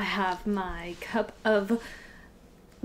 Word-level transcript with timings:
I 0.00 0.04
have 0.04 0.46
my 0.46 0.94
cup 1.02 1.32
of 1.44 1.82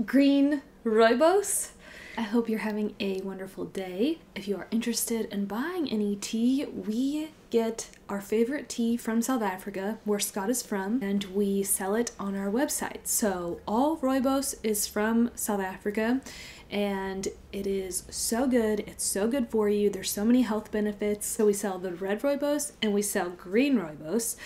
green 0.04 0.60
rooibos. 0.84 1.70
I 2.18 2.20
hope 2.20 2.46
you're 2.46 2.58
having 2.58 2.94
a 3.00 3.22
wonderful 3.22 3.64
day. 3.64 4.18
If 4.34 4.46
you 4.46 4.58
are 4.58 4.66
interested 4.70 5.32
in 5.32 5.46
buying 5.46 5.90
any 5.90 6.16
tea, 6.16 6.66
we 6.66 7.30
get 7.48 7.88
our 8.10 8.20
favorite 8.20 8.68
tea 8.68 8.98
from 8.98 9.22
South 9.22 9.40
Africa, 9.40 9.96
where 10.04 10.18
Scott 10.18 10.50
is 10.50 10.62
from, 10.62 11.02
and 11.02 11.24
we 11.34 11.62
sell 11.62 11.94
it 11.94 12.10
on 12.20 12.36
our 12.36 12.50
website. 12.50 13.06
So, 13.06 13.62
all 13.66 13.96
rooibos 13.96 14.56
is 14.62 14.86
from 14.86 15.30
South 15.34 15.60
Africa, 15.60 16.20
and 16.70 17.28
it 17.50 17.66
is 17.66 18.02
so 18.10 18.46
good. 18.46 18.80
It's 18.80 19.04
so 19.06 19.26
good 19.26 19.48
for 19.48 19.70
you. 19.70 19.88
There's 19.88 20.10
so 20.10 20.26
many 20.26 20.42
health 20.42 20.70
benefits. 20.70 21.26
So, 21.26 21.46
we 21.46 21.54
sell 21.54 21.78
the 21.78 21.92
red 21.92 22.20
rooibos 22.20 22.72
and 22.82 22.92
we 22.92 23.00
sell 23.00 23.30
green 23.30 23.78
rooibos. 23.78 24.36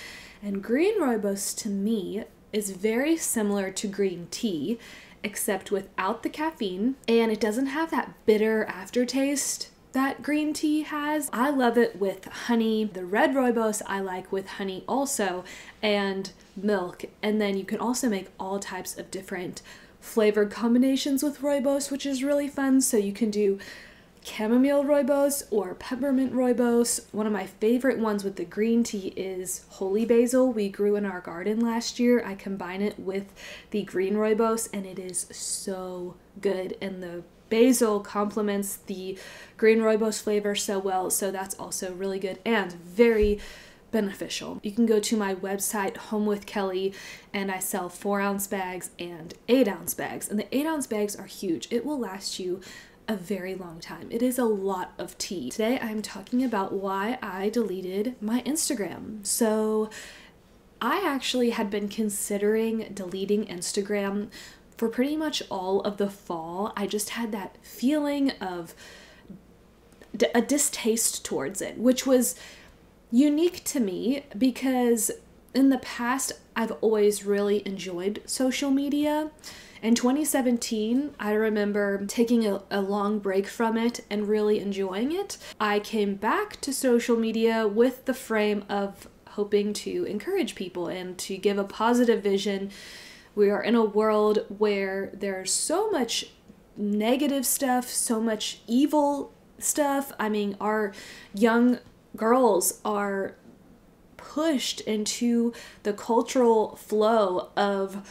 And 0.41 0.63
green 0.63 1.01
rooibos 1.01 1.55
to 1.59 1.69
me 1.69 2.25
is 2.53 2.71
very 2.71 3.17
similar 3.17 3.71
to 3.71 3.89
green 3.89 4.29
tea 4.31 4.79
except 5.23 5.71
without 5.71 6.23
the 6.23 6.29
caffeine, 6.31 6.95
and 7.07 7.31
it 7.31 7.41
doesn't 7.41 7.67
have 7.67 7.91
that 7.91 8.15
bitter 8.25 8.65
aftertaste 8.65 9.69
that 9.93 10.23
green 10.23 10.53
tea 10.53 10.83
has. 10.83 11.29
I 11.33 11.51
love 11.51 11.77
it 11.77 11.97
with 11.97 12.25
honey. 12.25 12.85
The 12.85 13.05
red 13.05 13.35
rooibos 13.35 13.83
I 13.87 14.01
like 14.01 14.31
with 14.31 14.47
honey 14.47 14.85
also, 14.89 15.45
and 15.83 16.31
milk. 16.57 17.05
And 17.23 17.41
then 17.41 17.57
you 17.57 17.65
can 17.65 17.79
also 17.79 18.09
make 18.09 18.29
all 18.39 18.59
types 18.59 18.97
of 18.97 19.11
different 19.11 19.63
flavored 20.01 20.51
combinations 20.51 21.23
with 21.23 21.41
rooibos, 21.41 21.91
which 21.91 22.07
is 22.07 22.23
really 22.23 22.49
fun. 22.49 22.81
So 22.81 22.97
you 22.97 23.13
can 23.13 23.31
do 23.31 23.59
chamomile 24.23 24.85
rooibos 24.85 25.45
or 25.51 25.75
peppermint 25.75 26.33
rooibos. 26.33 27.07
One 27.13 27.27
of 27.27 27.33
my 27.33 27.47
favorite 27.47 27.99
ones 27.99 28.25
with 28.25 28.37
the 28.37 28.45
green 28.45 28.85
tea 28.85 29.09
is 29.17 29.65
holy 29.69 30.05
basil. 30.05 30.53
We 30.53 30.69
grew 30.69 30.97
in 30.97 31.07
our 31.07 31.21
garden 31.21 31.61
last 31.61 31.99
year. 31.99 32.23
I 32.25 32.35
combine 32.35 32.83
it 32.83 32.99
with 32.99 33.33
the 33.71 33.83
green 33.83 34.15
rooibos 34.15 34.69
and 34.73 34.87
it 34.87 34.99
is 34.99 35.27
so 35.31 36.17
good 36.41 36.77
and 36.81 37.03
the 37.03 37.23
basil 37.49 38.01
complements 38.01 38.77
the 38.77 39.19
green 39.57 39.81
rooibos 39.81 40.23
flavor 40.23 40.55
so 40.55 40.79
well. 40.79 41.11
So 41.11 41.31
that's 41.31 41.55
also 41.55 41.93
really 41.93 42.19
good 42.19 42.39
and 42.45 42.73
very 42.73 43.41
beneficial. 43.91 44.61
You 44.63 44.73
can 44.73 44.87
go 44.87 45.01
to 45.01 45.17
my 45.17 45.35
website, 45.35 45.97
Home 45.97 46.27
with 46.27 46.47
Kelli, 46.47 46.95
and 47.33 47.51
I 47.51 47.59
sell 47.59 47.89
four 47.89 48.21
ounce 48.21 48.47
bags 48.47 48.91
and 48.99 49.35
eight 49.49 49.69
ounce 49.69 49.95
bags. 49.95 50.29
And 50.29 50.39
the 50.39 50.57
eight 50.57 50.67
ounce 50.67 50.87
bags 50.87 51.17
are 51.17 51.27
huge. 51.27 51.69
It 51.71 51.85
will 51.85 51.99
last 51.99 52.39
you 52.39 52.61
a 53.11 53.17
very 53.17 53.57
long 53.57 53.81
time. 53.81 54.07
It 54.13 54.23
is 54.23 54.39
a 54.39 54.45
lot 54.45 54.93
of 54.97 55.19
tea. 55.19 55.51
Today 55.51 55.81
I'm 55.83 56.01
talking 56.01 56.45
about 56.45 56.73
why 56.73 57.19
I 57.21 57.49
deleted 57.49 58.15
my 58.23 58.41
Instagram. 58.43 59.27
So, 59.27 59.91
I 60.81 61.03
actually 61.05 61.51
had 61.51 61.71
been 61.71 61.89
considering 61.89 62.93
deleting 62.95 63.47
Instagram 63.47 64.29
for 64.77 64.89
pretty 64.89 65.17
much 65.17 65.43
all 65.51 65.81
of 65.81 65.97
the 65.97 66.09
fall. 66.09 66.73
I 66.77 66.87
just 66.87 67.11
had 67.11 67.33
that 67.33 67.57
feeling 67.63 68.31
of 68.41 68.75
a 70.33 70.41
distaste 70.41 71.25
towards 71.25 71.61
it, 71.61 71.79
which 71.79 72.07
was 72.07 72.37
unique 73.11 73.65
to 73.65 73.81
me 73.81 74.25
because 74.39 75.11
in 75.53 75.71
the 75.71 75.79
past 75.79 76.33
I've 76.61 76.73
always 76.83 77.25
really 77.25 77.63
enjoyed 77.65 78.21
social 78.27 78.71
media. 78.71 79.31
In 79.81 79.95
2017, 79.95 81.15
I 81.19 81.33
remember 81.33 82.05
taking 82.05 82.47
a, 82.47 82.63
a, 82.71 82.83
long 82.83 83.19
break 83.19 83.47
from 83.47 83.79
it 83.79 84.01
and 84.11 84.29
really 84.29 84.61
enjoying 84.61 85.11
it. 85.11 85.39
I 85.59 85.81
came 85.81 86.17
back 86.17 86.61
to 86.61 86.71
social 86.75 87.17
media 87.17 87.67
with 87.67 88.05
the 88.05 88.13
frame 88.13 88.67
of 88.69 89.09
hoping 89.29 89.73
to 89.73 90.05
encourage 90.05 90.55
people 90.55 90.87
and 90.87 91.17
to 91.21 91.39
give 91.39 91.57
a 91.57 91.65
positive 91.65 92.23
vision. 92.23 92.73
We 93.35 93.49
are 93.49 93.63
in 93.63 93.75
a 93.75 93.83
world 93.83 94.45
where 94.59 95.13
there's 95.15 95.51
so 95.51 95.91
much 95.91 96.27
negative 96.77 97.47
stuff, 97.47 97.89
so 97.89 98.21
much 98.21 98.61
evil 98.67 99.33
stuff. 99.59 100.13
I 100.21 100.29
mean, 100.29 100.59
our 100.61 100.93
young 101.33 101.79
girls 102.17 102.83
are 102.85 103.37
pushed 104.21 104.81
into 104.83 105.53
the 105.83 105.93
cultural 105.93 106.77
flow 106.77 107.49
of 107.57 108.09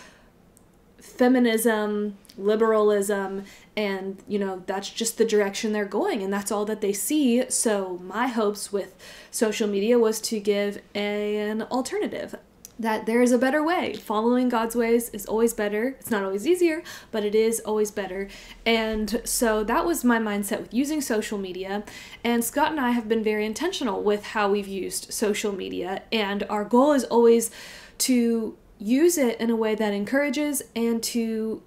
feminism, 0.99 2.17
liberalism, 2.37 3.43
and 3.75 4.17
you 4.27 4.39
know, 4.39 4.63
that's 4.65 4.89
just 4.89 5.17
the 5.17 5.25
direction 5.25 5.71
they're 5.71 5.85
going, 5.85 6.21
and 6.21 6.31
that's 6.31 6.51
all 6.51 6.65
that 6.65 6.81
they 6.81 6.93
see. 6.93 7.49
So, 7.49 7.99
my 8.03 8.27
hopes 8.27 8.71
with 8.71 8.95
social 9.31 9.67
media 9.67 9.99
was 9.99 10.19
to 10.21 10.39
give 10.39 10.81
an 10.95 11.63
alternative. 11.63 12.35
That 12.79 13.05
there 13.05 13.21
is 13.21 13.33
a 13.33 13.37
better 13.37 13.61
way. 13.61 13.93
Following 13.93 14.47
God's 14.47 14.73
ways 14.73 15.09
is 15.09 15.25
always 15.25 15.53
better. 15.53 15.97
It's 15.99 16.09
not 16.09 16.23
always 16.23 16.47
easier, 16.47 16.81
but 17.11 17.25
it 17.25 17.35
is 17.35 17.59
always 17.59 17.91
better. 17.91 18.29
And 18.65 19.21
so 19.25 19.65
that 19.65 19.85
was 19.85 20.05
my 20.05 20.17
mindset 20.17 20.61
with 20.61 20.73
using 20.73 21.01
social 21.01 21.37
media. 21.37 21.83
And 22.23 22.43
Scott 22.43 22.71
and 22.71 22.79
I 22.79 22.91
have 22.91 23.09
been 23.09 23.21
very 23.21 23.45
intentional 23.45 24.01
with 24.01 24.27
how 24.27 24.49
we've 24.49 24.67
used 24.67 25.13
social 25.13 25.51
media. 25.51 26.03
And 26.11 26.45
our 26.49 26.63
goal 26.63 26.93
is 26.93 27.03
always 27.03 27.51
to 27.99 28.57
use 28.79 29.17
it 29.17 29.39
in 29.41 29.49
a 29.49 29.55
way 29.57 29.75
that 29.75 29.93
encourages 29.93 30.63
and 30.73 31.03
to 31.03 31.61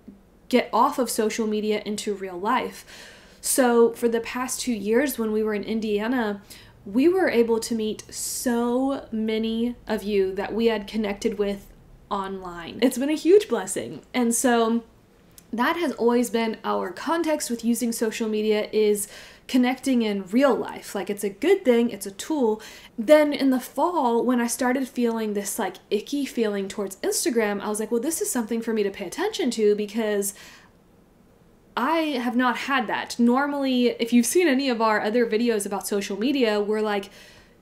get 0.48 0.68
off 0.72 0.98
of 0.98 1.10
social 1.10 1.46
media 1.46 1.82
into 1.84 2.14
real 2.14 2.38
life. 2.38 2.84
So, 3.40 3.92
for 3.94 4.08
the 4.08 4.20
past 4.20 4.60
two 4.60 4.72
years, 4.72 5.18
when 5.18 5.32
we 5.32 5.42
were 5.42 5.52
in 5.52 5.64
Indiana, 5.64 6.42
we 6.84 7.08
were 7.08 7.28
able 7.28 7.60
to 7.60 7.74
meet 7.74 8.02
so 8.12 9.06
many 9.12 9.76
of 9.86 10.02
you 10.02 10.34
that 10.34 10.52
we 10.52 10.66
had 10.66 10.86
connected 10.86 11.38
with 11.38 11.72
online. 12.10 12.78
It's 12.82 12.98
been 12.98 13.10
a 13.10 13.14
huge 13.14 13.48
blessing. 13.48 14.02
And 14.12 14.34
so, 14.34 14.82
that 15.52 15.76
has 15.76 15.92
always 15.92 16.30
been 16.30 16.56
our 16.64 16.90
context 16.90 17.50
with 17.50 17.64
using 17.64 17.92
social 17.92 18.26
media 18.28 18.68
is 18.72 19.06
connecting 19.48 20.00
in 20.02 20.24
real 20.28 20.54
life. 20.54 20.94
Like 20.94 21.10
it's 21.10 21.24
a 21.24 21.28
good 21.28 21.64
thing, 21.64 21.90
it's 21.90 22.06
a 22.06 22.10
tool. 22.10 22.62
Then 22.98 23.34
in 23.34 23.50
the 23.50 23.60
fall, 23.60 24.24
when 24.24 24.40
I 24.40 24.46
started 24.46 24.88
feeling 24.88 25.34
this 25.34 25.58
like 25.58 25.76
icky 25.90 26.24
feeling 26.24 26.68
towards 26.68 26.96
Instagram, 26.96 27.60
I 27.60 27.68
was 27.68 27.80
like, 27.80 27.90
well, 27.90 28.00
this 28.00 28.22
is 28.22 28.30
something 28.30 28.62
for 28.62 28.72
me 28.72 28.82
to 28.82 28.90
pay 28.90 29.04
attention 29.04 29.50
to 29.52 29.74
because 29.74 30.32
I 31.76 32.18
have 32.22 32.36
not 32.36 32.56
had 32.58 32.86
that. 32.88 33.18
Normally, 33.18 33.88
if 33.88 34.12
you've 34.12 34.26
seen 34.26 34.48
any 34.48 34.68
of 34.68 34.82
our 34.82 35.00
other 35.00 35.26
videos 35.26 35.64
about 35.64 35.86
social 35.86 36.18
media, 36.18 36.60
we're 36.60 36.80
like, 36.80 37.10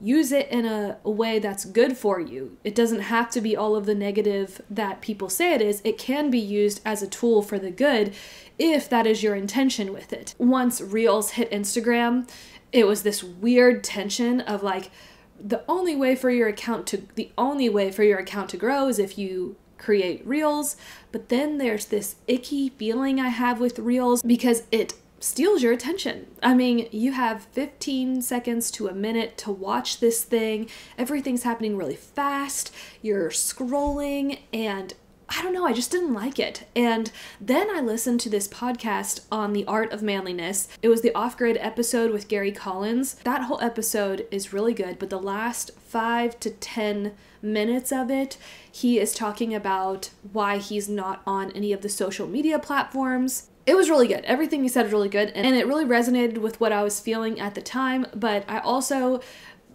use 0.00 0.32
it 0.32 0.48
in 0.48 0.64
a, 0.64 0.98
a, 1.04 1.10
way 1.10 1.38
that's 1.38 1.64
good 1.64 1.96
for 1.96 2.18
you. 2.18 2.56
It 2.64 2.74
doesn't 2.74 3.02
have 3.02 3.30
to 3.32 3.40
be 3.40 3.56
all 3.56 3.76
of 3.76 3.86
the 3.86 3.94
negative 3.94 4.60
that 4.70 5.02
people 5.02 5.28
say 5.28 5.52
it 5.52 5.60
is. 5.60 5.82
It 5.84 5.98
can 5.98 6.30
be 6.30 6.38
used 6.38 6.80
as 6.84 7.02
a 7.02 7.06
tool 7.06 7.42
for 7.42 7.58
the 7.58 7.70
good 7.70 8.14
if 8.58 8.88
that 8.88 9.06
is 9.06 9.22
your 9.22 9.34
intention 9.34 9.92
with 9.92 10.12
it. 10.12 10.34
Once 10.38 10.80
Reels 10.80 11.32
hit 11.32 11.50
Instagram, 11.50 12.28
it 12.72 12.86
was 12.86 13.02
this 13.02 13.22
weird 13.22 13.84
tension 13.84 14.40
of 14.40 14.62
like 14.62 14.90
the 15.38 15.64
only 15.68 15.96
way 15.96 16.14
for 16.14 16.30
your 16.30 16.48
account 16.48 16.86
to 16.86 17.02
the 17.14 17.30
only 17.36 17.68
way 17.68 17.90
for 17.90 18.02
your 18.02 18.18
account 18.18 18.50
to 18.50 18.56
grow 18.56 18.88
is 18.88 18.98
if 18.98 19.18
you 19.18 19.56
create 19.80 20.24
Reels, 20.26 20.76
but 21.10 21.28
then 21.28 21.58
there's 21.58 21.86
this 21.86 22.16
icky 22.28 22.68
feeling 22.68 23.18
I 23.18 23.28
have 23.28 23.58
with 23.58 23.78
Reels 23.78 24.22
because 24.22 24.62
it 24.70 24.94
steals 25.18 25.62
your 25.62 25.72
attention. 25.72 26.26
I 26.42 26.54
mean, 26.54 26.88
you 26.92 27.12
have 27.12 27.44
15 27.52 28.22
seconds 28.22 28.70
to 28.72 28.88
a 28.88 28.94
minute 28.94 29.36
to 29.38 29.50
watch 29.50 30.00
this 30.00 30.22
thing. 30.22 30.68
Everything's 30.96 31.42
happening 31.42 31.76
really 31.76 31.96
fast. 31.96 32.72
You're 33.02 33.30
scrolling 33.30 34.40
and 34.52 34.94
I 35.32 35.42
don't 35.42 35.52
know, 35.52 35.64
I 35.64 35.72
just 35.72 35.92
didn't 35.92 36.12
like 36.12 36.40
it. 36.40 36.66
And 36.74 37.12
then 37.40 37.70
I 37.70 37.80
listened 37.80 38.18
to 38.20 38.28
this 38.28 38.48
podcast 38.48 39.20
on 39.30 39.52
the 39.52 39.64
art 39.66 39.92
of 39.92 40.02
manliness. 40.02 40.66
It 40.82 40.88
was 40.88 41.02
the 41.02 41.14
off 41.14 41.36
grid 41.36 41.56
episode 41.60 42.10
with 42.10 42.26
Gary 42.26 42.50
Collins. 42.50 43.14
That 43.22 43.42
whole 43.42 43.60
episode 43.60 44.26
is 44.32 44.52
really 44.52 44.74
good, 44.74 44.98
but 44.98 45.08
the 45.08 45.20
last 45.20 45.70
five 45.78 46.40
to 46.40 46.50
10 46.50 47.12
minutes 47.42 47.92
of 47.92 48.10
it, 48.10 48.36
he 48.70 48.98
is 48.98 49.14
talking 49.14 49.54
about 49.54 50.10
why 50.32 50.58
he's 50.58 50.88
not 50.88 51.22
on 51.26 51.50
any 51.52 51.72
of 51.72 51.82
the 51.82 51.88
social 51.88 52.26
media 52.26 52.58
platforms 52.58 53.48
it 53.66 53.76
was 53.76 53.90
really 53.90 54.08
good. 54.08 54.24
Everything 54.24 54.62
he 54.62 54.68
said 54.68 54.84
was 54.84 54.92
really 54.92 55.08
good, 55.08 55.30
and 55.30 55.54
it 55.54 55.66
really 55.66 55.84
resonated 55.84 56.38
with 56.38 56.60
what 56.60 56.72
I 56.72 56.82
was 56.82 56.98
feeling 56.98 57.38
at 57.38 57.54
the 57.54 57.62
time. 57.62 58.06
But 58.14 58.44
I 58.48 58.58
also 58.58 59.20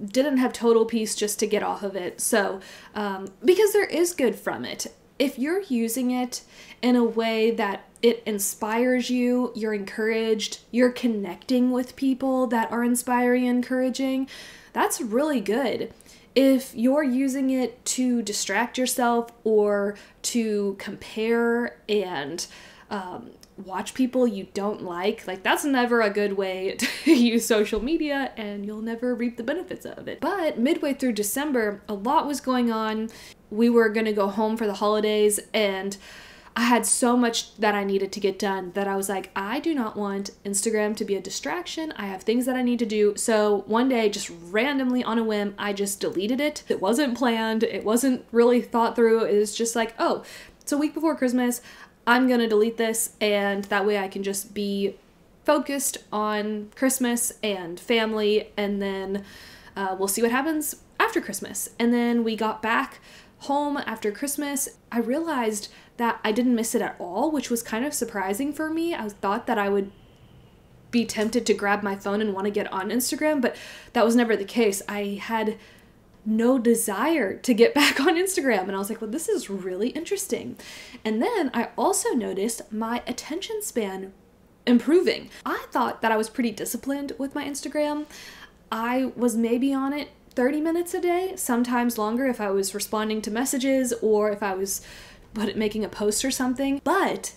didn't 0.04 0.38
have 0.38 0.52
total 0.52 0.86
peace 0.86 1.16
just 1.16 1.40
to 1.40 1.48
get 1.48 1.64
off 1.64 1.84
of 1.84 1.96
it. 1.96 2.20
So, 2.20 2.60
um, 2.94 3.30
because 3.44 3.74
there 3.74 3.86
is 3.86 4.14
good 4.14 4.36
from 4.36 4.66
it. 4.66 4.88
If 5.18 5.40
you're 5.40 5.62
using 5.62 6.12
it 6.12 6.42
in 6.82 6.96
a 6.96 7.04
way 7.04 7.52
that 7.52 7.86
it 8.02 8.22
inspires 8.26 9.10
you, 9.10 9.54
you're 9.56 9.74
encouraged, 9.74 10.60
you're 10.72 10.92
connecting 10.92 11.72
with 11.72 11.96
people 11.96 12.48
that 12.48 12.72
are 12.72 12.84
inspiring 12.84 13.48
and 13.48 13.64
encouraging, 13.64 14.28
that's 14.74 15.00
really 15.00 15.40
good. 15.40 15.94
If 16.36 16.76
you're 16.76 17.04
using 17.04 17.50
it 17.50 17.84
to 17.86 18.22
distract 18.22 18.78
yourself 18.78 19.32
or 19.44 19.96
to 20.24 20.76
compare 20.80 21.78
and 21.88 22.46
um, 22.90 23.32
watch 23.58 23.94
people 23.94 24.28
you 24.28 24.48
don't 24.54 24.84
like, 24.84 25.26
like 25.28 25.44
that's 25.44 25.64
never 25.64 26.02
a 26.02 26.10
good 26.10 26.34
way 26.34 26.76
to 27.04 27.14
use 27.14 27.46
social 27.46 27.82
media 27.82 28.34
and 28.36 28.66
you'll 28.66 28.82
never 28.82 29.16
reap 29.16 29.38
the 29.38 29.44
benefits 29.44 29.86
of 29.86 30.08
it. 30.08 30.20
But 30.20 30.60
midway 30.60 30.94
through 30.94 31.14
December, 31.14 31.82
a 31.88 31.94
lot 31.94 32.28
was 32.28 32.42
going 32.42 32.72
on 32.72 33.10
we 33.50 33.70
were 33.70 33.90
going 33.90 34.06
to 34.06 34.14
go 34.14 34.28
home 34.28 34.58
for 34.58 34.68
the 34.68 34.76
holidays 34.76 35.40
and 35.54 35.98
I 36.58 36.62
had 36.62 36.86
so 36.86 37.18
much 37.18 37.54
that 37.58 37.76
I 37.76 37.84
needed 37.84 38.14
to 38.14 38.22
get 38.22 38.40
done 38.40 38.72
that 38.76 38.88
I 38.88 38.96
was 38.96 39.10
like, 39.10 39.30
I 39.36 39.60
do 39.60 39.76
not 39.76 39.98
want 39.98 40.32
Instagram 40.46 40.96
to 40.96 41.04
be 41.04 41.16
a 41.16 41.22
distraction. 41.22 41.92
I 41.98 42.06
have 42.06 42.24
things 42.24 42.46
that 42.46 42.56
I 42.56 42.62
need 42.62 42.80
to 42.80 42.86
do. 42.86 43.18
So 43.18 43.64
one 43.68 43.90
day, 43.90 44.10
just 44.10 44.32
randomly 44.50 45.04
on 45.04 45.20
a 45.20 45.24
whim, 45.24 45.54
I 45.58 45.74
just 45.74 46.00
deleted 46.00 46.40
it. 46.40 46.64
It 46.70 46.80
wasn't 46.82 47.18
planned, 47.18 47.64
it 47.64 47.84
wasn't 47.84 48.26
really 48.32 48.62
thought 48.62 48.96
through. 48.96 49.26
It 49.26 49.38
was 49.38 49.54
just 49.54 49.76
like, 49.76 49.96
oh, 50.00 50.24
it's 50.62 50.72
a 50.72 50.78
week 50.78 50.94
before 50.94 51.16
Christmas. 51.16 51.62
I'm 52.08 52.28
gonna 52.28 52.48
delete 52.48 52.78
this, 52.78 53.16
and 53.20 53.66
that 53.66 53.86
way 53.86 53.98
I 53.98 54.08
can 54.08 54.24
just 54.24 54.54
be 54.54 54.96
focused 55.44 55.98
on 56.14 56.72
Christmas 56.76 57.34
and 57.44 57.80
family, 57.80 58.52
and 58.56 58.82
then 58.82 59.26
uh, 59.76 59.96
we'll 59.98 60.08
see 60.08 60.22
what 60.22 60.32
happens 60.32 60.78
after 61.00 61.20
Christmas. 61.20 61.70
And 61.78 61.94
then 61.94 62.24
we 62.24 62.36
got 62.36 62.62
back 62.62 63.00
home 63.46 63.78
after 63.78 64.12
Christmas. 64.12 64.70
I 64.92 65.00
realized 65.00 65.72
that 65.98 66.20
I 66.24 66.32
didn't 66.32 66.56
miss 66.56 66.76
it 66.76 66.82
at 66.82 66.96
all, 67.00 67.32
which 67.32 67.50
was 67.50 67.64
kind 67.64 67.86
of 67.86 67.94
surprising 67.94 68.54
for 68.54 68.70
me. 68.70 68.94
I 68.94 69.10
thought 69.10 69.48
that 69.48 69.58
I 69.58 69.70
would 69.70 69.92
be 70.92 71.06
tempted 71.06 71.46
to 71.46 71.54
grab 71.54 71.84
my 71.84 71.96
phone 71.96 72.22
and 72.22 72.34
want 72.34 72.46
to 72.46 72.52
get 72.52 72.72
on 72.72 72.90
Instagram, 72.90 73.42
but 73.42 73.56
that 73.94 74.06
was 74.06 74.16
never 74.16 74.36
the 74.36 74.46
case. 74.46 74.82
I 74.88 75.20
had 75.22 75.58
no 76.26 76.58
desire 76.58 77.36
to 77.38 77.54
get 77.54 77.74
back 77.76 78.00
on 78.00 78.16
Instagram. 78.16 78.64
And 78.64 78.76
I 78.76 78.80
was 78.80 78.90
like, 78.90 79.02
well, 79.02 79.12
this 79.12 79.30
is 79.30 79.50
really 79.50 79.90
interesting. 79.90 80.58
And 81.04 81.22
then 81.22 81.52
I 81.54 81.70
also 81.78 82.10
noticed 82.14 82.72
my 82.72 83.04
attention 83.08 83.62
span 83.62 84.14
improving. 84.66 85.30
I 85.46 85.66
thought 85.72 86.02
that 86.02 86.12
I 86.12 86.18
was 86.18 86.30
pretty 86.30 86.52
disciplined 86.52 87.14
with 87.18 87.36
my 87.36 87.46
Instagram. 87.46 88.06
I 88.72 89.12
was 89.16 89.36
maybe 89.36 89.74
on 89.74 89.94
it 89.94 90.10
30 90.36 90.62
minutes 90.62 90.94
a 90.94 91.02
day, 91.02 91.34
sometimes 91.36 91.98
longer 91.98 92.26
if 92.28 92.42
I 92.42 92.52
was 92.52 92.76
responding 92.76 93.22
to 93.24 93.32
messages 93.32 93.94
or 94.02 94.32
if 94.32 94.44
I 94.44 94.54
was 94.54 94.82
but 95.34 95.58
making 95.58 95.84
a 95.84 95.90
post 95.90 96.24
or 96.24 96.32
something. 96.32 96.82
But 96.84 97.34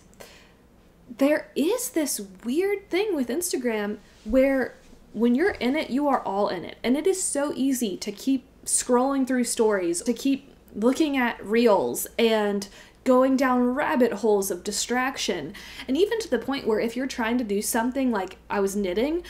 there 1.16 1.50
is 1.56 1.90
this 1.90 2.20
weird 2.44 2.90
thing 2.90 3.14
with 3.14 3.28
Instagram 3.28 3.98
where 4.24 4.74
when 5.12 5.34
you're 5.34 5.52
in 5.52 5.74
it, 5.74 5.90
you 5.90 6.06
are 6.08 6.20
all 6.20 6.48
in 6.48 6.64
it. 6.64 6.78
And 6.82 6.96
it 6.96 7.06
is 7.06 7.22
so 7.22 7.52
easy 7.54 7.96
to 7.98 8.12
keep 8.12 8.46
scrolling 8.64 9.26
through 9.26 9.44
stories, 9.44 10.02
to 10.02 10.12
keep 10.12 10.52
looking 10.74 11.16
at 11.16 11.44
reels 11.44 12.06
and 12.18 12.68
going 13.04 13.36
down 13.36 13.74
rabbit 13.74 14.12
holes 14.12 14.50
of 14.50 14.62
distraction. 14.62 15.54
And 15.86 15.96
even 15.96 16.20
to 16.20 16.30
the 16.30 16.38
point 16.38 16.66
where 16.66 16.78
if 16.78 16.94
you're 16.94 17.06
trying 17.06 17.38
to 17.38 17.44
do 17.44 17.62
something 17.62 18.10
like 18.10 18.36
I 18.50 18.60
was 18.60 18.76
knitting, 18.76 19.24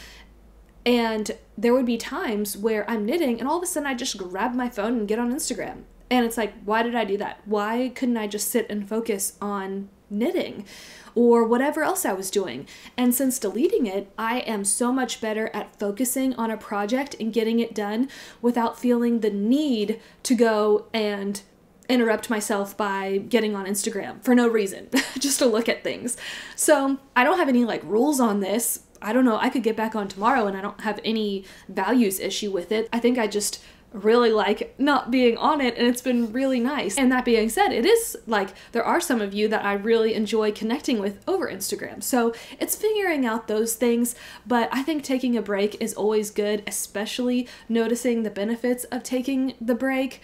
and 0.89 1.33
there 1.59 1.75
would 1.75 1.85
be 1.85 1.99
times 1.99 2.57
where 2.57 2.91
I'm 2.91 3.05
knitting 3.05 3.39
and 3.39 3.47
all 3.47 3.59
of 3.59 3.63
a 3.63 3.67
sudden 3.67 3.87
I 3.87 3.93
just 3.93 4.17
grab 4.17 4.55
my 4.55 4.71
phone 4.71 4.97
and 4.97 5.07
get 5.07 5.19
on 5.19 5.31
Instagram. 5.31 5.83
And 6.11 6.25
it's 6.25 6.39
like, 6.39 6.55
why 6.65 6.83
did 6.83 6.95
I 6.95 7.05
do 7.05 7.19
that? 7.19 7.43
Why 7.45 7.93
couldn't 7.95 8.17
I 8.17 8.27
just 8.27 8.49
sit 8.49 8.67
and 8.71 8.89
focus 8.89 9.37
on 9.39 9.91
knitting 10.09 10.65
or 11.15 11.45
whatever 11.45 11.83
else 11.83 12.07
I 12.07 12.15
was 12.15 12.31
doing? 12.31 12.67
And 12.97 13.15
since 13.15 13.39
deleting 13.39 13.85
it, 13.85 14.11
I 14.17 14.39
am 14.39 14.65
so 14.65 14.91
much 14.91 15.21
better 15.21 15.51
at 15.53 15.79
focusing 15.79 16.33
on 16.37 16.51
a 16.51 16.57
project 16.57 17.15
and 17.21 17.35
getting 17.35 17.61
it 17.61 17.75
done 17.75 18.09
without 18.41 18.81
feeling 18.81 19.21
the 19.21 19.29
need 19.29 20.01
to 20.23 20.35
go 20.35 20.87
and 20.95 21.43
interrupt 21.89 22.31
myself 22.31 22.77
by 22.77 23.19
getting 23.29 23.55
on 23.55 23.67
Instagram 23.67 24.23
for 24.23 24.35
no 24.35 24.49
reason, 24.49 24.89
just 25.19 25.39
to 25.39 25.47
look 25.47 25.69
at 25.69 25.85
things. 25.85 26.17
So 26.57 26.99
I 27.15 27.25
don't 27.25 27.39
have 27.39 27.49
any 27.51 27.67
like 27.67 27.83
rules 27.85 28.21
on 28.21 28.41
this. 28.41 28.85
I 29.01 29.13
don't 29.13 29.25
know. 29.25 29.39
I 29.39 29.49
could 29.49 29.63
get 29.63 29.77
back 29.77 29.95
on 29.95 30.09
tomorrow 30.09 30.47
and 30.47 30.57
I 30.57 30.61
don't 30.61 30.81
have 30.83 31.01
any 31.05 31.45
values 31.69 32.21
issue 32.21 32.51
with 32.51 32.73
it. 32.73 32.89
I 32.93 32.99
think 32.99 33.19
I 33.19 33.27
just 33.27 33.63
really 33.93 34.31
like 34.31 34.75
not 34.79 35.11
being 35.11 35.37
on 35.39 35.61
it 35.61 35.77
and 35.79 35.87
it's 35.87 36.03
been 36.03 36.31
really 36.33 36.61
nice. 36.61 36.99
And 36.99 37.11
that 37.11 37.25
being 37.25 37.49
said, 37.49 37.73
it 37.73 37.87
is 37.87 38.19
like 38.27 38.51
there 38.73 38.85
are 38.85 39.01
some 39.01 39.21
of 39.21 39.33
you 39.33 39.49
that 39.49 39.65
I 39.65 39.75
really 39.75 40.15
enjoy 40.15 40.53
connecting 40.53 40.99
with 40.99 41.23
over 41.27 41.51
Instagram. 41.51 42.03
So 42.03 42.35
it's 42.61 42.77
figuring 42.77 43.25
out 43.25 43.49
those 43.49 43.75
things, 43.75 44.15
but 44.47 44.69
I 44.73 44.83
think 44.83 45.03
taking 45.03 45.37
a 45.37 45.43
break 45.43 45.81
is 45.81 45.95
always 45.95 46.31
good, 46.31 46.63
especially 46.67 47.49
noticing 47.69 48.23
the 48.23 48.31
benefits 48.31 48.85
of 48.85 49.03
taking 49.03 49.55
the 49.61 49.75
break. 49.75 50.21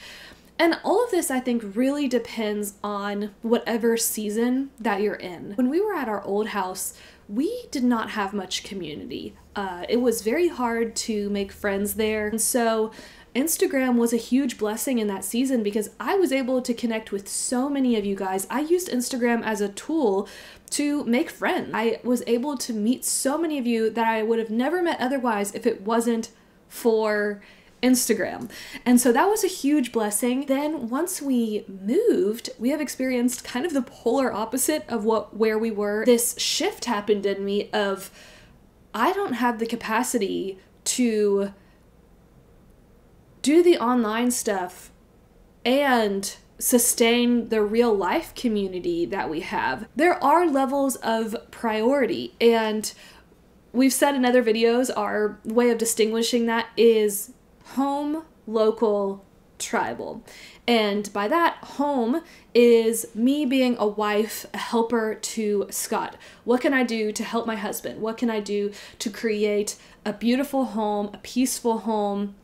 And 0.59 0.79
all 0.85 1.03
of 1.03 1.11
this, 1.11 1.31
I 1.31 1.41
think, 1.41 1.75
really 1.75 2.07
depends 2.07 2.75
on 2.83 3.35
whatever 3.43 3.97
season 3.97 4.71
that 4.79 5.01
you're 5.01 5.15
in. 5.15 5.53
When 5.55 5.69
we 5.69 5.81
were 5.81 5.95
at 5.95 6.09
our 6.09 6.23
old 6.25 6.49
house, 6.49 6.95
we 7.29 7.67
did 7.71 7.85
not 7.85 8.11
have 8.11 8.33
much 8.33 8.63
community. 8.63 9.35
Uh, 9.57 9.85
it 9.89 10.01
was 10.01 10.23
very 10.23 10.49
hard 10.49 10.95
to 10.97 11.29
make 11.31 11.51
friends 11.51 11.95
there. 11.95 12.29
And 12.29 12.41
so 12.41 12.93
Instagram 13.35 13.97
was 13.97 14.13
a 14.13 14.19
huge 14.19 14.59
blessing 14.59 14.99
in 14.99 15.09
that 15.09 15.25
season 15.25 15.63
because 15.63 15.91
I 15.99 16.17
was 16.17 16.31
able 16.31 16.63
to 16.63 16.73
connect 16.73 17.11
with 17.11 17.29
so 17.29 17.69
many 17.69 17.97
of 17.97 18.05
you 18.05 18.15
guys. 18.15 18.47
I 18.49 18.61
used 18.61 18.89
Instagram 18.89 19.43
as 19.43 19.61
a 19.61 19.71
tool 19.71 20.29
to 20.71 21.03
make 21.05 21.31
friends. 21.31 21.71
I 21.75 22.01
was 22.05 22.23
able 22.27 22.57
to 22.59 22.73
meet 22.73 23.05
so 23.05 23.37
many 23.37 23.59
of 23.59 23.67
you 23.67 23.91
that 23.91 24.07
I 24.07 24.23
would 24.23 24.39
have 24.39 24.51
never 24.51 24.83
met 24.83 25.01
otherwise 25.01 25.53
if 25.55 25.67
it 25.67 25.83
wasn't 25.83 26.31
for 26.69 27.43
Instagram. 27.85 28.51
And 28.87 29.01
so 29.01 29.13
that 29.13 29.29
was 29.29 29.45
a 29.45 29.49
huge 29.49 29.93
blessing. 29.93 30.47
Then 30.47 30.89
once 30.89 31.21
we 31.21 31.65
moved, 31.69 32.51
we 32.59 32.71
have 32.71 32.81
experienced 32.81 33.45
kind 33.45 33.67
of 33.67 33.75
the 33.75 33.83
polar 33.83 34.33
opposite 34.33 34.85
of 34.89 35.05
what 35.05 35.37
where 35.37 35.59
we 35.59 35.71
were. 35.71 36.05
This 36.05 36.35
shift 36.39 36.87
happened 36.87 37.27
in 37.27 37.45
me 37.45 37.71
of 37.71 38.11
I 38.95 39.13
don't 39.13 39.35
have 39.35 39.59
the 39.59 39.67
capacity 39.67 40.59
to 40.85 41.53
do 43.43 43.63
the 43.63 43.77
online 43.77 44.31
stuff 44.31 44.91
and 45.65 46.37
sustain 46.59 47.49
the 47.49 47.63
real 47.63 47.95
life 47.95 48.35
community 48.35 49.05
that 49.05 49.29
we 49.29 49.41
have. 49.41 49.87
There 49.95 50.23
are 50.23 50.47
levels 50.47 50.97
of 50.97 51.37
priority, 51.51 52.35
and 52.41 52.93
we've 53.73 53.93
said 53.93 54.15
in 54.15 54.25
other 54.25 54.43
videos 54.43 54.91
our 54.97 55.41
way 55.45 55.71
of 55.71 55.79
distinguishing 55.79 56.47
that 56.47 56.69
is 56.77 57.33
home, 57.65 58.25
local, 58.47 59.25
tribal. 59.59 60.25
And 60.67 61.13
by 61.13 61.29
that, 61.29 61.57
home 61.57 62.23
is 62.55 63.07
me 63.15 63.47
being 63.47 63.77
a 63.79 63.87
wife, 63.87 64.47
a 64.53 64.59
helper 64.59 65.15
to 65.15 65.67
Scott. 65.71 66.17
What 66.45 66.61
can 66.61 66.75
I 66.75 66.83
do 66.83 67.13
to 67.13 67.25
help 67.25 67.47
my 67.47 67.57
husband? 67.57 68.01
What 68.01 68.19
can 68.19 68.31
I 68.31 68.41
do 68.41 68.73
to 68.99 69.11
create 69.11 69.77
a 70.05 70.13
beautiful 70.13 70.67
home, 70.67 71.11
a 71.13 71.19
peaceful 71.19 71.79
home, 71.79 72.35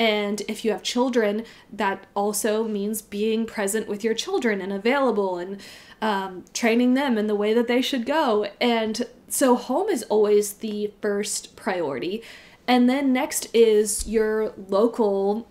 and 0.00 0.40
if 0.48 0.64
you 0.64 0.70
have 0.70 0.82
children, 0.82 1.44
that 1.70 2.06
also 2.16 2.66
means 2.66 3.02
being 3.02 3.44
present 3.44 3.86
with 3.86 4.02
your 4.02 4.14
children 4.14 4.62
and 4.62 4.72
available 4.72 5.36
and 5.36 5.60
um, 6.00 6.46
training 6.54 6.94
them 6.94 7.18
in 7.18 7.26
the 7.26 7.34
way 7.34 7.52
that 7.52 7.68
they 7.68 7.82
should 7.82 8.06
go. 8.06 8.48
And 8.62 9.06
so, 9.28 9.56
home 9.56 9.90
is 9.90 10.02
always 10.04 10.54
the 10.54 10.90
first 11.02 11.54
priority. 11.54 12.22
And 12.66 12.88
then 12.88 13.12
next 13.12 13.48
is 13.54 14.06
your 14.06 14.52
local 14.68 15.48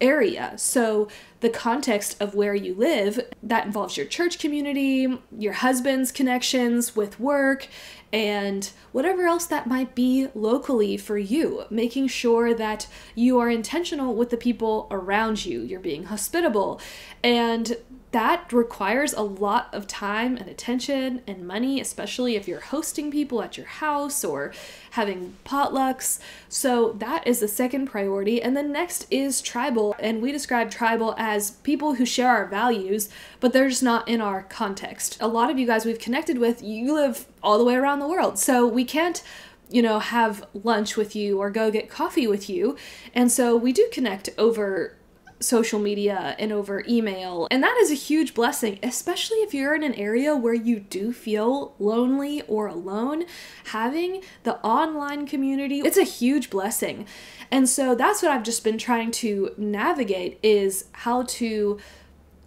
area. 0.00 0.54
So, 0.56 1.08
the 1.40 1.50
context 1.50 2.20
of 2.20 2.34
where 2.34 2.54
you 2.54 2.74
live, 2.74 3.20
that 3.42 3.66
involves 3.66 3.96
your 3.96 4.06
church 4.06 4.38
community, 4.38 5.18
your 5.36 5.52
husband's 5.52 6.10
connections 6.10 6.96
with 6.96 7.20
work, 7.20 7.68
and 8.12 8.70
whatever 8.92 9.26
else 9.26 9.46
that 9.46 9.66
might 9.66 9.94
be 9.94 10.28
locally 10.34 10.96
for 10.96 11.18
you, 11.18 11.64
making 11.70 12.08
sure 12.08 12.54
that 12.54 12.86
you 13.14 13.38
are 13.38 13.50
intentional 13.50 14.14
with 14.14 14.30
the 14.30 14.36
people 14.36 14.86
around 14.90 15.44
you, 15.44 15.60
you're 15.60 15.80
being 15.80 16.04
hospitable, 16.04 16.80
and 17.22 17.76
that 18.16 18.50
requires 18.50 19.12
a 19.12 19.20
lot 19.20 19.68
of 19.74 19.86
time 19.86 20.38
and 20.38 20.48
attention 20.48 21.20
and 21.26 21.46
money, 21.46 21.82
especially 21.82 22.34
if 22.34 22.48
you're 22.48 22.60
hosting 22.60 23.10
people 23.10 23.42
at 23.42 23.58
your 23.58 23.66
house 23.66 24.24
or 24.24 24.54
having 24.92 25.36
potlucks. 25.44 26.18
So, 26.48 26.92
that 26.92 27.26
is 27.26 27.40
the 27.40 27.46
second 27.46 27.88
priority. 27.88 28.40
And 28.40 28.56
then 28.56 28.72
next 28.72 29.06
is 29.10 29.42
tribal. 29.42 29.94
And 29.98 30.22
we 30.22 30.32
describe 30.32 30.70
tribal 30.70 31.14
as 31.18 31.50
people 31.50 31.96
who 31.96 32.06
share 32.06 32.30
our 32.30 32.46
values, 32.46 33.10
but 33.38 33.52
they're 33.52 33.68
just 33.68 33.82
not 33.82 34.08
in 34.08 34.22
our 34.22 34.44
context. 34.44 35.18
A 35.20 35.28
lot 35.28 35.50
of 35.50 35.58
you 35.58 35.66
guys 35.66 35.84
we've 35.84 35.98
connected 35.98 36.38
with, 36.38 36.62
you 36.62 36.94
live 36.94 37.26
all 37.42 37.58
the 37.58 37.64
way 37.64 37.74
around 37.74 37.98
the 37.98 38.08
world. 38.08 38.38
So, 38.38 38.66
we 38.66 38.86
can't 38.86 39.22
you 39.68 39.82
know, 39.82 39.98
have 39.98 40.46
lunch 40.54 40.96
with 40.96 41.14
you 41.14 41.38
or 41.38 41.50
go 41.50 41.70
get 41.70 41.90
coffee 41.90 42.28
with 42.28 42.48
you. 42.48 42.76
And 43.12 43.32
so 43.32 43.56
we 43.56 43.72
do 43.72 43.88
connect 43.92 44.30
over 44.38 44.96
social 45.40 45.78
media 45.78 46.34
and 46.38 46.52
over 46.52 46.82
email. 46.88 47.46
And 47.50 47.62
that 47.62 47.76
is 47.78 47.90
a 47.90 47.94
huge 47.94 48.34
blessing, 48.34 48.78
especially 48.82 49.38
if 49.38 49.52
you're 49.52 49.74
in 49.74 49.82
an 49.82 49.94
area 49.94 50.34
where 50.34 50.54
you 50.54 50.80
do 50.80 51.12
feel 51.12 51.74
lonely 51.78 52.42
or 52.42 52.66
alone. 52.66 53.24
Having 53.66 54.22
the 54.44 54.56
online 54.60 55.26
community, 55.26 55.80
it's 55.80 55.98
a 55.98 56.04
huge 56.04 56.50
blessing. 56.50 57.06
And 57.50 57.68
so 57.68 57.94
that's 57.94 58.22
what 58.22 58.30
I've 58.30 58.42
just 58.42 58.64
been 58.64 58.78
trying 58.78 59.10
to 59.12 59.52
navigate 59.56 60.38
is 60.42 60.86
how 60.92 61.22
to 61.22 61.78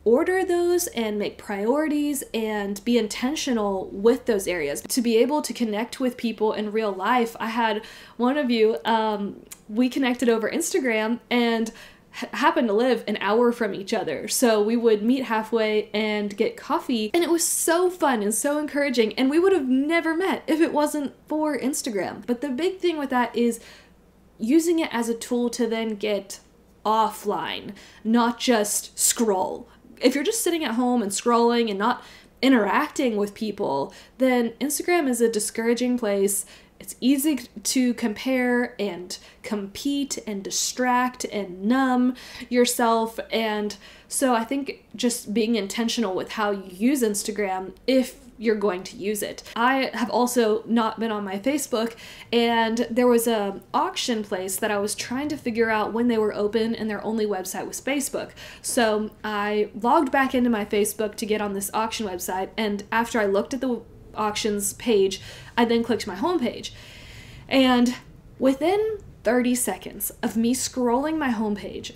order 0.05 0.45
those 0.45 0.87
and 0.87 1.19
make 1.19 1.37
priorities 1.37 2.23
and 2.33 2.83
be 2.85 2.97
intentional 2.97 3.89
with 3.91 4.25
those 4.25 4.47
areas 4.47 4.81
to 4.81 5.01
be 5.01 5.17
able 5.17 5.41
to 5.41 5.53
connect 5.53 5.99
with 5.99 6.15
people 6.15 6.53
in 6.53 6.71
real 6.71 6.91
life 6.91 7.35
i 7.39 7.47
had 7.47 7.83
one 8.15 8.37
of 8.37 8.49
you 8.49 8.77
um, 8.85 9.35
we 9.67 9.89
connected 9.89 10.29
over 10.29 10.49
instagram 10.49 11.19
and 11.29 11.71
happened 12.11 12.67
to 12.67 12.73
live 12.73 13.03
an 13.07 13.17
hour 13.21 13.51
from 13.51 13.73
each 13.73 13.93
other. 13.93 14.27
So 14.27 14.61
we 14.61 14.75
would 14.75 15.03
meet 15.03 15.25
halfway 15.25 15.89
and 15.93 16.35
get 16.35 16.57
coffee. 16.57 17.11
And 17.13 17.23
it 17.23 17.29
was 17.29 17.45
so 17.45 17.89
fun 17.89 18.23
and 18.23 18.33
so 18.33 18.57
encouraging. 18.57 19.13
And 19.13 19.29
we 19.29 19.39
would 19.39 19.53
have 19.53 19.67
never 19.67 20.15
met 20.15 20.43
if 20.47 20.59
it 20.59 20.73
wasn't 20.73 21.13
for 21.27 21.57
Instagram. 21.57 22.25
But 22.25 22.41
the 22.41 22.49
big 22.49 22.79
thing 22.79 22.97
with 22.97 23.09
that 23.11 23.35
is 23.35 23.59
using 24.37 24.79
it 24.79 24.89
as 24.91 25.09
a 25.09 25.13
tool 25.13 25.49
to 25.51 25.67
then 25.67 25.95
get 25.95 26.39
offline, 26.85 27.73
not 28.03 28.39
just 28.39 28.97
scroll. 28.97 29.67
If 30.01 30.15
you're 30.15 30.23
just 30.23 30.43
sitting 30.43 30.63
at 30.63 30.75
home 30.75 31.01
and 31.01 31.11
scrolling 31.11 31.69
and 31.69 31.77
not 31.77 32.03
interacting 32.41 33.17
with 33.17 33.33
people, 33.33 33.93
then 34.17 34.51
Instagram 34.61 35.09
is 35.09 35.19
a 35.19 35.29
discouraging 35.29 35.97
place 35.97 36.45
it's 36.79 36.95
easy 37.01 37.41
to 37.63 37.93
compare 37.95 38.75
and 38.79 39.17
compete 39.43 40.17
and 40.25 40.43
distract 40.43 41.25
and 41.25 41.63
numb 41.63 42.15
yourself. 42.47 43.19
And 43.31 43.75
so 44.07 44.33
I 44.33 44.43
think 44.43 44.85
just 44.95 45.33
being 45.33 45.55
intentional 45.55 46.15
with 46.15 46.31
how 46.31 46.51
you 46.51 46.71
use 46.71 47.03
Instagram 47.03 47.73
if 47.85 48.15
you're 48.39 48.55
going 48.55 48.81
to 48.81 48.95
use 48.95 49.21
it. 49.21 49.43
I 49.55 49.91
have 49.93 50.09
also 50.09 50.63
not 50.65 50.97
been 50.97 51.11
on 51.11 51.25
my 51.25 51.37
Facebook 51.37 51.95
and 52.31 52.87
there 52.89 53.05
was 53.05 53.27
a 53.27 53.59
auction 53.73 54.23
place 54.23 54.55
that 54.55 54.71
I 54.71 54.77
was 54.79 54.95
trying 54.95 55.27
to 55.27 55.37
figure 55.37 55.69
out 55.69 55.91
when 55.91 56.07
they 56.07 56.17
were 56.17 56.33
open 56.33 56.73
and 56.73 56.89
their 56.89 57.03
only 57.03 57.25
website 57.25 57.67
was 57.67 57.81
Facebook. 57.81 58.31
So 58.61 59.11
I 59.25 59.69
logged 59.79 60.11
back 60.11 60.33
into 60.33 60.49
my 60.49 60.63
Facebook 60.63 61.15
to 61.15 61.25
get 61.25 61.41
on 61.41 61.53
this 61.53 61.69
auction 61.73 62.07
website 62.07 62.49
and 62.55 62.85
after 62.93 63.19
I 63.19 63.25
looked 63.25 63.53
at 63.53 63.59
the 63.59 63.81
auctions 64.15 64.73
page, 64.73 65.21
I 65.57 65.65
then 65.65 65.83
clicked 65.83 66.07
my 66.07 66.15
home 66.15 66.39
page. 66.39 66.73
And 67.47 67.95
within 68.37 68.99
30 69.23 69.55
seconds 69.55 70.11
of 70.23 70.37
me 70.37 70.53
scrolling 70.55 71.17
my 71.17 71.29
homepage, 71.29 71.93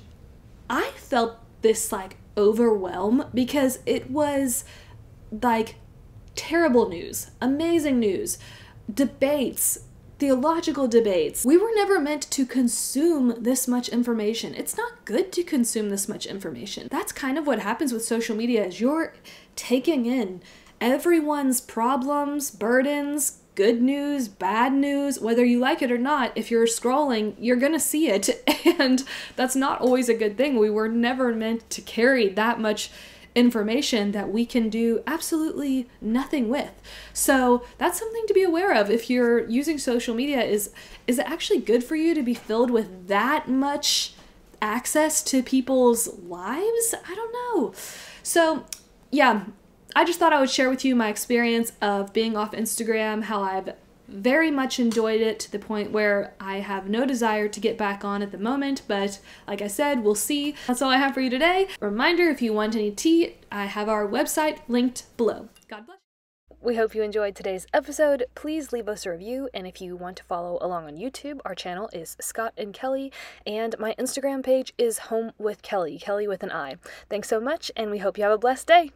I 0.70 0.91
felt 0.96 1.38
this 1.62 1.91
like 1.91 2.17
overwhelm 2.38 3.25
because 3.34 3.79
it 3.86 4.10
was 4.10 4.65
like 5.41 5.75
terrible 6.36 6.89
news, 6.89 7.32
amazing 7.41 8.00
news, 8.00 8.38
debates, 8.91 9.79
theological 10.20 10.88
debates. 10.88 11.46
We 11.46 11.58
were 11.58 11.74
never 11.75 12.00
meant 12.00 12.24
to 12.32 12.46
consume 12.46 13.36
this 13.43 13.67
much 13.67 13.89
information. 13.89 14.53
It's 14.55 14.77
not 14.77 15.05
good 15.05 15.32
to 15.34 15.43
consume 15.43 15.89
this 15.89 16.08
much 16.08 16.25
information. 16.25 16.88
That's 16.89 17.12
kind 17.12 17.38
of 17.38 17.48
what 17.48 17.60
happens 17.60 17.91
with 17.91 18.05
social 18.05 18.36
media 18.36 18.65
is 18.65 18.79
you're 18.79 19.13
taking 19.55 20.05
in 20.05 20.41
everyone's 20.83 21.61
problems, 21.61 22.51
burdens, 22.51 23.39
good 23.55 23.81
news, 23.81 24.27
bad 24.27 24.73
news, 24.73 25.17
whether 25.17 25.45
you 25.45 25.57
like 25.57 25.81
it 25.81 25.89
or 25.89 25.97
not, 25.97 26.33
if 26.35 26.51
you're 26.51 26.65
scrolling, 26.65 27.35
you're 27.39 27.55
gonna 27.55 27.79
see 27.79 28.09
it. 28.09 28.29
And 28.79 29.03
that's 29.35 29.55
not 29.55 29.81
always 29.81 30.09
a 30.09 30.13
good 30.13 30.35
thing. 30.35 30.57
We 30.57 30.69
were 30.69 30.89
never 30.89 31.33
meant 31.33 31.69
to 31.69 31.81
carry 31.81 32.27
that 32.29 32.59
much 32.59 32.89
information 33.35 34.13
that 34.13 34.29
we 34.29 34.45
can 34.45 34.69
do 34.69 35.03
absolutely 35.05 35.87
nothing 36.01 36.49
with. 36.49 36.71
So 37.13 37.63
that's 37.77 37.99
something 37.99 38.25
to 38.27 38.33
be 38.33 38.41
aware 38.41 38.73
of 38.73 38.89
if 38.89 39.09
you're 39.09 39.47
using 39.47 39.77
social 39.77 40.15
media 40.15 40.41
is 40.41 40.71
is 41.07 41.19
it 41.19 41.29
actually 41.29 41.59
good 41.59 41.83
for 41.83 41.95
you 41.95 42.15
to 42.15 42.23
be 42.23 42.33
filled 42.33 42.71
with 42.71 43.07
that 43.07 43.47
much 43.47 44.15
access 44.61 45.21
to 45.23 45.43
people's 45.43 46.07
lives? 46.19 46.95
I 47.07 47.13
don't 47.13 47.33
know. 47.33 47.73
So, 48.23 48.65
yeah, 49.11 49.43
I 49.95 50.03
just 50.05 50.19
thought 50.19 50.33
I 50.33 50.39
would 50.39 50.50
share 50.50 50.69
with 50.69 50.83
you 50.83 50.95
my 50.95 51.09
experience 51.09 51.73
of 51.81 52.13
being 52.13 52.35
off 52.35 52.51
Instagram, 52.53 53.23
how 53.23 53.41
I've 53.41 53.75
very 54.07 54.51
much 54.51 54.79
enjoyed 54.79 55.21
it 55.21 55.39
to 55.39 55.51
the 55.51 55.59
point 55.59 55.91
where 55.91 56.33
I 56.39 56.57
have 56.57 56.89
no 56.89 57.05
desire 57.05 57.47
to 57.47 57.59
get 57.59 57.77
back 57.77 58.03
on 58.03 58.21
at 58.21 58.31
the 58.31 58.38
moment, 58.38 58.83
but 58.88 59.19
like 59.47 59.62
I 59.62 59.67
said, 59.67 60.03
we'll 60.03 60.15
see. 60.15 60.55
That's 60.67 60.81
all 60.81 60.89
I 60.89 60.97
have 60.97 61.13
for 61.13 61.21
you 61.21 61.29
today. 61.29 61.67
Reminder 61.79 62.29
if 62.29 62.41
you 62.41 62.53
want 62.53 62.75
any 62.75 62.91
tea, 62.91 63.35
I 63.51 63.65
have 63.65 63.89
our 63.89 64.07
website 64.07 64.59
linked 64.67 65.05
below. 65.17 65.50
God 65.67 65.85
bless. 65.85 66.00
We 66.62 66.75
hope 66.77 66.95
you 66.95 67.03
enjoyed 67.03 67.35
today's 67.35 67.67
episode. 67.73 68.25
Please 68.35 68.71
leave 68.71 68.88
us 68.88 69.05
a 69.05 69.12
review, 69.12 69.50
and 69.53 69.67
if 69.67 69.81
you 69.81 69.97
want 69.97 70.15
to 70.17 70.23
follow 70.23 70.57
along 70.62 70.85
on 70.85 70.95
YouTube, 70.95 71.39
our 71.43 71.55
channel 71.55 71.89
is 71.91 72.15
Scott 72.21 72.53
and 72.57 72.73
Kelli, 72.73 73.12
and 73.45 73.75
my 73.79 73.93
Instagram 74.00 74.43
page 74.43 74.73
is 74.77 75.00
Home 75.09 75.33
with 75.38 75.62
Kelli, 75.62 76.01
Kelli 76.01 76.27
with 76.27 76.41
an 76.41 76.51
I. 76.51 76.77
Thanks 77.09 77.27
so 77.27 77.41
much, 77.41 77.69
and 77.75 77.91
we 77.91 77.97
hope 77.97 78.17
you 78.17 78.23
have 78.23 78.31
a 78.31 78.38
blessed 78.38 78.67
day. 78.67 78.91